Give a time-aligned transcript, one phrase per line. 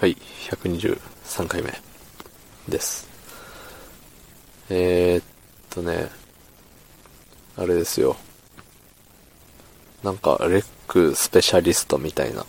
[0.00, 0.16] はい、
[0.48, 1.70] 123回目
[2.66, 3.06] です。
[4.70, 5.24] えー、っ
[5.68, 6.08] とね、
[7.54, 8.16] あれですよ。
[10.02, 12.46] なんか、レックスペシャリストみたいな、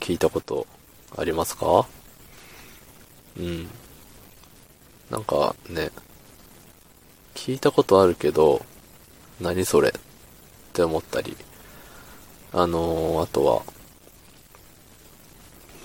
[0.00, 0.66] 聞いたこと
[1.14, 1.86] ありますか？
[3.38, 3.68] うん。
[5.10, 5.90] なんかね、
[7.34, 8.64] 聞いたことあるけど、
[9.42, 9.92] 何それっ
[10.72, 11.36] て思ったり、
[12.54, 13.62] あのー、あとは、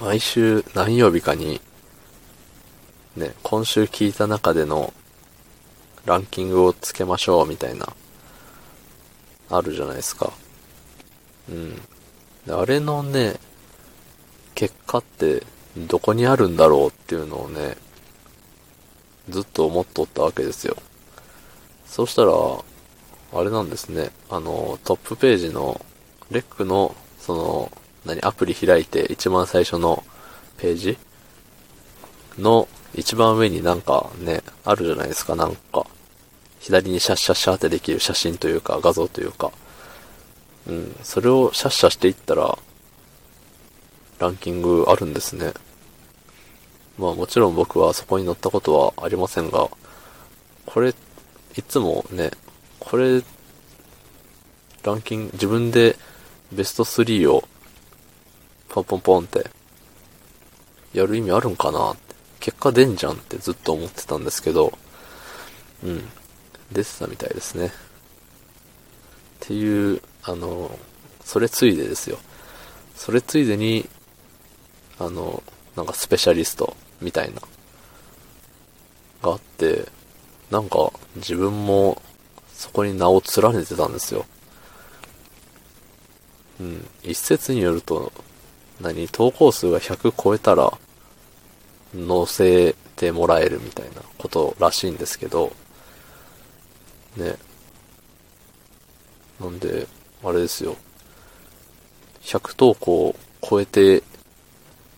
[0.04, 1.62] 毎週何曜日かに、
[3.16, 4.92] ね、今週聞いた中での
[6.04, 7.88] ランキングをつけましょうみたいな、
[9.50, 10.34] あるじゃないですか。
[11.50, 11.82] うん。
[12.50, 13.36] あれのね、
[14.56, 15.44] 結果って
[15.78, 17.78] どこにあるんだろうっていうのをね、
[19.30, 20.76] ずっと思っとったわけですよ。
[21.86, 24.12] そしたら、あれなんですね。
[24.30, 25.80] あの、トップページの、
[26.30, 30.04] レックの、その、何、アプリ開いて一番最初の
[30.58, 30.98] ページ？
[32.38, 35.86] の一番上になんかね、あるじゃないですか、なんか。
[36.60, 39.52] 左にシャッシャッシャーってできる写真というか画像というか。
[40.66, 42.58] うん、それをシャッシャしていったら、
[44.20, 45.54] ランキングあるんですね。
[46.98, 49.70] まあもちろん僕はそこに載ったことはありませんが、
[50.66, 50.94] これ、
[51.58, 52.32] いつもね、
[52.80, 53.22] これ、
[54.84, 55.98] ランキング、自分で
[56.52, 57.44] ベスト3を
[58.74, 59.46] ポンポンポンって、
[60.94, 62.16] やる意味あるんかなって。
[62.40, 64.78] 結果出んじゃんってずっと思ってたんですけど、
[65.84, 66.04] うん。
[66.72, 67.68] 出てたみたいですね。
[67.68, 67.72] っ
[69.42, 70.78] ていう、あの、
[71.24, 72.18] それついでですよ。
[72.96, 73.88] それついでに、
[74.98, 75.44] あの、
[75.76, 77.42] なんかスペシャリストみたいな、
[79.22, 79.88] があって、
[80.50, 82.02] なんか自分も
[82.54, 84.26] そこに名を連ねてたんですよ。
[86.60, 86.88] うん。
[87.04, 88.12] 一説によると、
[88.82, 89.08] 何？
[89.08, 90.78] 投稿数が100超えたら、
[91.94, 95.54] 載せてもらえるみたいなことらしいんですけど、
[97.18, 97.36] ね。
[99.40, 99.88] なんで、
[100.24, 100.76] あれですよ。
[102.22, 104.04] 100投稿を超えて、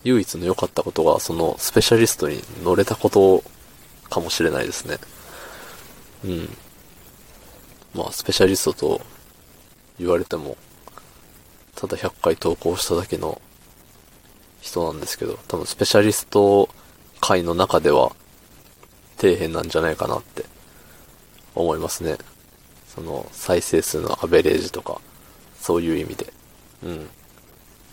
[0.04, 3.42] 唯一の良かったことが、そのスペシャリストに乗れたこと
[4.08, 4.98] かもしれないですね。
[6.24, 6.56] うん。
[7.94, 9.00] まあ、スペシャリストと
[9.98, 10.56] 言われても、
[11.74, 13.40] ただ100回投稿しただけの
[14.66, 16.68] 人なんですけど、多分スペシャリスト
[17.20, 18.12] 界の中では
[19.16, 20.44] 底辺なんじゃないかなって
[21.54, 22.18] 思いますね。
[22.88, 25.00] その再生数のアベレージとか、
[25.60, 26.32] そういう意味で。
[26.82, 27.08] うん。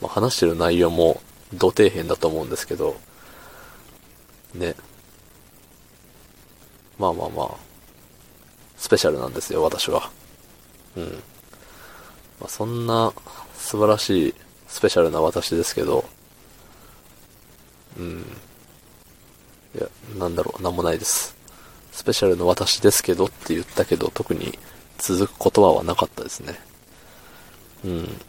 [0.01, 1.21] まあ、話してる内容も
[1.53, 2.95] 土底辺だと思うんですけど、
[4.53, 4.75] ね。
[6.97, 7.49] まあまあまあ、
[8.77, 10.09] スペシャルなんですよ、私は。
[10.95, 11.03] うん。
[12.39, 13.13] まあ、そんな
[13.55, 14.35] 素晴らしい
[14.67, 16.05] スペシャルな私ですけど、
[17.97, 18.25] うん。
[19.75, 19.87] いや、
[20.17, 21.35] なんだろう、なんもないです。
[21.91, 24.57] スペシャルの私ですけどって言ったけど、特に
[24.97, 26.59] 続く言葉はなかったですね。
[27.85, 28.21] うん。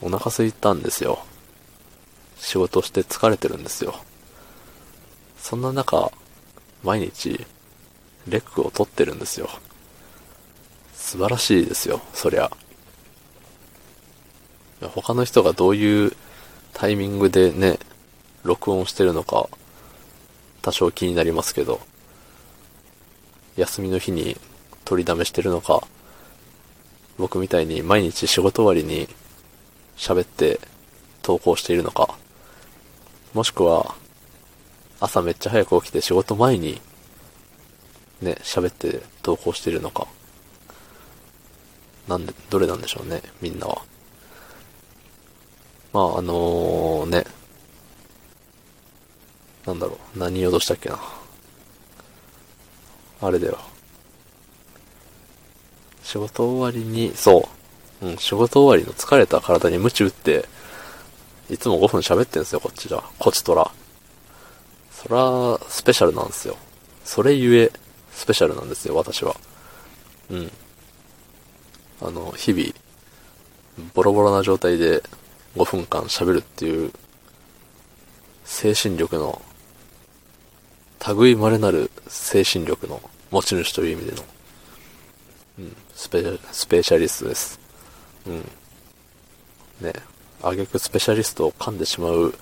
[0.00, 1.24] お腹空いたんですよ。
[2.38, 3.94] 仕事して疲れてるんですよ。
[5.38, 6.12] そんな中、
[6.82, 7.46] 毎日、
[8.28, 9.48] レックを取ってるんですよ。
[10.94, 12.50] 素晴らしいですよ、そりゃ。
[14.94, 16.16] 他の人がどういう
[16.72, 17.78] タイミングでね、
[18.44, 19.48] 録音してるのか、
[20.62, 21.80] 多少気になりますけど、
[23.56, 24.36] 休みの日に
[24.84, 25.82] 取りだめしてるのか、
[27.18, 29.08] 僕みたいに毎日仕事終わりに
[29.96, 30.60] 喋って
[31.22, 32.16] 投稿しているのか、
[33.32, 33.94] もしくは、
[35.00, 36.80] 朝めっちゃ早く起きて仕事前に、
[38.20, 40.06] ね、喋って投稿しているのか、
[42.08, 43.82] なんで、どれなんでしょうね、みんなは。
[45.92, 47.24] まあ、あのね、
[49.66, 50.98] なんだろう、何言おうとしたっけな。
[53.20, 53.58] あれだよ。
[56.02, 57.48] 仕事終わりに、そ
[58.02, 58.06] う。
[58.06, 60.46] うん、仕事終わりの疲れた体に鞭打って、
[61.48, 63.02] いつも5分喋ってんすよ、こっちじゃ。
[63.18, 63.70] こちとら。
[64.92, 66.56] そら、スペシャルなんですよ。
[67.04, 67.72] それゆえ、
[68.12, 69.36] スペシャルなんですよ、私は。
[70.30, 70.52] うん。
[72.00, 72.72] あの、日々、
[73.94, 75.02] ボロボロな状態で
[75.56, 76.92] 5分間喋るっていう、
[78.44, 79.40] 精神力の、
[81.12, 84.22] 類まれなる精神力の持ち主という意味での、
[85.58, 87.60] うん、スペ、スペシャリストです。
[88.26, 88.36] うん。
[89.80, 89.92] ね、
[90.42, 92.34] あげくスペシャリストを噛んでしまう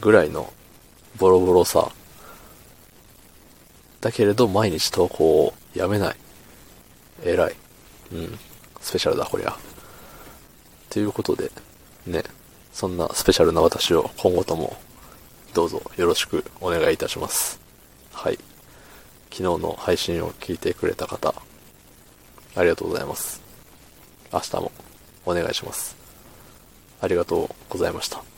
[0.00, 0.52] ぐらいの
[1.18, 1.90] ボロボロさ。
[4.00, 6.16] だけれど毎日投稿をやめない。
[7.24, 7.54] 偉い。
[8.12, 8.38] うん。
[8.80, 9.56] スペシャルだ、こりゃ。
[10.90, 11.50] ということで、
[12.06, 12.22] ね、
[12.72, 14.76] そんなスペシャルな私を今後とも
[15.56, 17.58] どうぞよろしくお願いいたします。
[18.12, 18.38] はい。
[19.30, 21.34] 昨日の配信を聞いてくれた方、
[22.54, 23.40] ありがとうございます。
[24.30, 24.70] 明日も
[25.24, 25.96] お願いします。
[27.00, 28.35] ありがとうございました。